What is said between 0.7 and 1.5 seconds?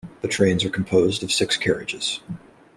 composed of